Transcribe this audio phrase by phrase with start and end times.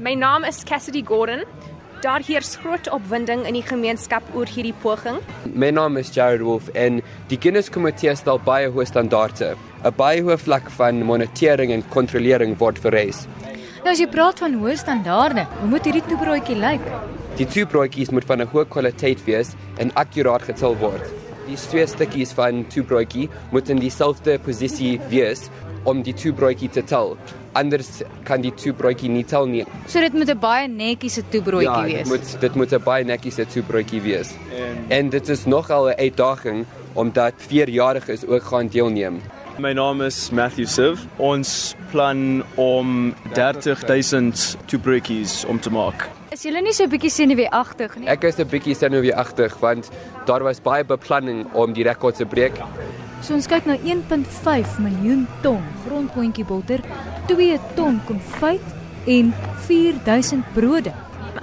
[0.00, 1.42] My naam is Cassidy Gordon.
[2.00, 5.18] Daar heers groot opwinding in die gemeenskap oor hierdie poging.
[5.52, 9.50] My naam is Jared Wolf en die Guinness Komitee stel baie hoë standaarde.
[9.84, 13.26] 'n Baie hoë vlak van monitering en kontrolering word vereis.
[13.84, 16.80] Nou as jy praat van hoë standaarde, hoe moet hierdie toebroodjie lyk?
[17.36, 21.04] Die toebroodjies moet van 'n hoë kwaliteit wees en akkuraat getel word.
[21.46, 25.50] Die twee stukkies van toebroodjie moet in dieselfde posisie wees
[25.84, 27.16] om die toebroodjie te tel.
[27.52, 29.64] Anders kan die toebroodjie nie tel nie.
[29.86, 31.96] So dit moet 'n baie netjiese toebroodjie ja, wees.
[31.96, 34.34] dit moet dit moet 'n baie netjiese toebroodjie wees.
[34.54, 39.20] En, en dit is nogal 'n uitdaging omdat vierjariges ook gaan deelneem.
[39.58, 41.00] My naam is Matthew Siv.
[41.16, 46.08] Ons plan om 30000 toebroodjies om te maak.
[46.30, 48.08] Is julle nie so 'n bietjie senuweeagtig nie?
[48.08, 49.90] Ek is 'n bietjie senuweeagtig want
[50.24, 52.56] daar was baie beplanning om die rekord te breek.
[53.20, 56.80] So ons kyk na 1.5 miljoen ton grondpotjie botter,
[57.28, 58.64] 2 ton konfyt
[59.12, 59.34] en
[59.66, 60.92] 4000 brode.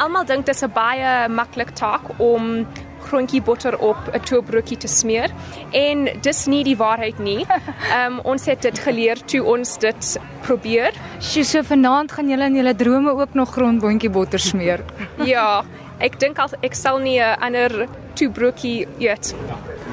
[0.00, 2.66] Almal dink dit is 'n baie maklik taak om
[3.06, 5.30] grondjie botter op 'n toebroodjie te smeer
[5.72, 7.44] en dis nie die waarheid nie.
[7.92, 10.92] Ehm um, ons het dit geleer toe ons dit probeer.
[11.20, 14.80] Sjoe, so vanaand gaan julle in julle drome ook nog grondboontjie botter smeer.
[15.24, 15.64] Ja,
[15.98, 19.34] ek dink al ek sal nie 'n ander toebroodjie eet.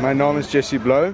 [0.02, 1.14] My naam is Jessie Blou.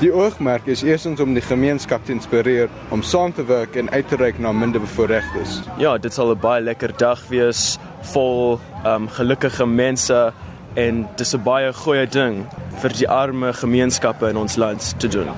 [0.00, 4.06] Die oogmerk is eerstens om die gemeenskap te inspireer om saam te werk en uit
[4.08, 5.58] te reik na minderbevoorregtes.
[5.76, 7.78] Ja, dit sal 'n baie lekker dag wees
[8.12, 10.32] vol um gelukkige mense
[10.74, 12.46] en dis 'n baie goeie ding
[12.80, 15.28] vir die arme gemeenskappe in ons land te doen.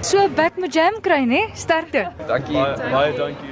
[0.00, 1.48] So back my jam kry, né?
[1.54, 2.12] Sterkte.
[2.26, 2.52] Dankie.
[2.52, 3.47] Baie, baie dankie.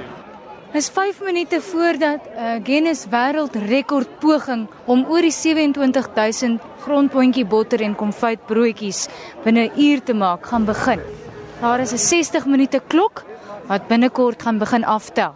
[0.67, 7.95] Dis 5 minute voordat uh, Guinness wêreldrekord poging om oor die 27000 grondpotjie botter en
[7.95, 9.05] konfyt broodjies
[9.45, 10.99] binne 'n uur te maak gaan begin.
[11.61, 13.23] Daar is 'n 60 minute klok
[13.67, 15.35] wat binnekort gaan begin aftel.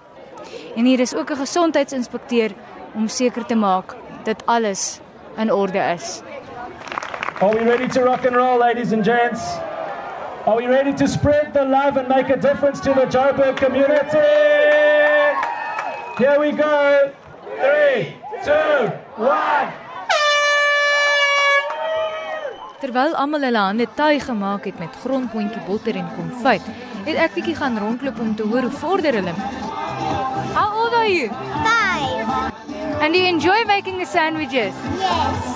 [0.76, 2.52] En hier is ook 'n gesondheidsinspekteur
[2.94, 5.00] om seker te maak dat alles
[5.38, 6.22] in orde is.
[7.40, 9.42] Are we ready to rock and roll, ladies and gents?
[10.46, 14.71] Are we ready to spread the love and make a difference to the Joburg community?
[16.22, 17.12] Here we go.
[17.58, 18.14] Three,
[18.46, 19.70] two, one.
[22.82, 26.68] Terwyl almal hulle hande taai gemaak het met grondpotjie botter en konfyt,
[27.08, 29.34] het ek bietjie gaan rondloop om te hoor hoe vorder hulle.
[30.54, 31.34] How old are you?
[31.66, 32.30] Five.
[33.02, 34.78] And do you enjoy making the sandwiches?
[35.02, 35.50] Yes.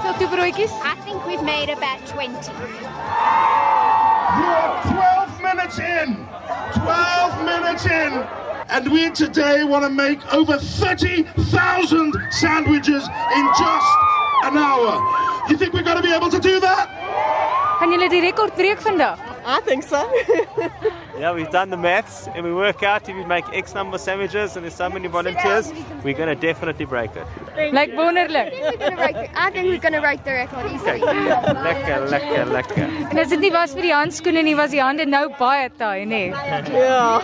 [0.00, 0.72] So two broodjies?
[0.80, 2.32] I think we've made about 20.
[4.40, 6.26] We're 12 minutes in.
[6.80, 8.45] 12 minutes in.
[8.68, 13.02] And we today want to make over 30,000 sandwiches
[13.36, 13.92] in just
[14.44, 15.00] an hour.
[15.48, 16.90] You think we're going to be able to do that?
[17.78, 19.18] Gaan julle die rekord breek vandag?
[19.46, 20.00] I think so.
[21.18, 24.02] Yeah, we've done the maths and we work out if we make X number of
[24.02, 25.72] sandwiches and there's so many volunteers,
[26.04, 27.26] we're going to definitely break it.
[27.72, 28.52] Lyk wonderlik.
[28.52, 31.00] We're gonna break the, I think we're going to break the record easily.
[31.00, 32.84] Lekker, lekker, lekker.
[33.10, 36.04] En as dit nie was vir die handskoene nie, was die hande nou baie taai,
[36.04, 36.22] nê?
[36.76, 37.22] Ja.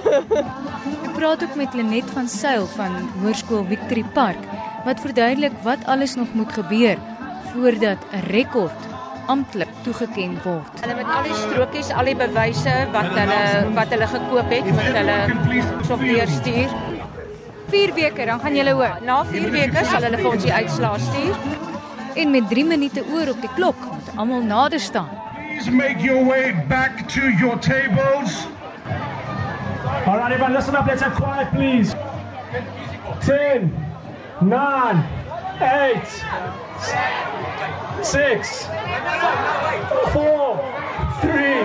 [1.22, 4.38] Praat ook met Lenet van Sail van Hoërskool Victory Park
[4.84, 6.98] wat verduidelik wat alles nog moet gebeur
[7.52, 8.80] voordat 'n rekord
[9.26, 10.80] amptelik toegeken word.
[10.80, 14.96] Hulle met al die strokies, al die bewyse wat hulle wat hulle gekoop het, moet
[14.98, 15.18] hulle
[15.86, 16.70] software stuur.
[17.68, 18.98] 4 weke dan gaan julle hoor.
[19.02, 21.36] Na 4 weke sal hulle vir ons die uitslae stuur.
[22.14, 25.08] En met 3 minute oor op die klok moet almal nader staan.
[25.46, 28.46] Please make your way back to your tables.
[30.12, 30.84] All right, everyone, listen up.
[30.84, 31.94] Let's have quiet, please.
[33.24, 33.72] 10,
[34.42, 35.04] 9,
[35.58, 36.04] 8,
[38.04, 38.66] 6,
[40.12, 40.60] 4,
[41.22, 41.64] 3,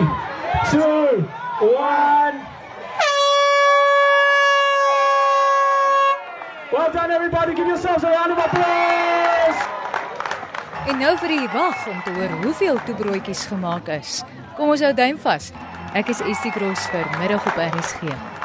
[0.72, 1.28] 2,
[1.60, 2.48] 1.
[6.72, 7.54] Well done, everybody.
[7.54, 9.60] Give yourselves a round of applause.
[10.88, 14.24] En nou vir die wag om te hoor hoeveel toebroodjies gemaak is.
[14.56, 15.52] Kom ons hou duim vas.
[16.00, 18.37] Ek is Estie Gross vir middag op RSG.